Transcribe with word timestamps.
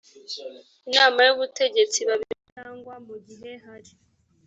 inama 0.87 1.19
y 1.27 1.31
ubutegetsi 1.35 1.99
babiri 2.09 2.35
cyangwa 2.53 2.93
mu 3.07 3.15
gihe 3.25 3.51
hari 3.65 3.93